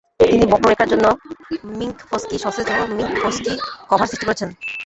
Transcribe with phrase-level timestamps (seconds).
[0.21, 1.05] তিনি বক্ররেখার জন্য
[1.77, 3.53] মিংকফ্স্কি সসেজ ও মিংকফ্স্কি
[3.89, 4.49] কভার সৃষ্টি করেছেন।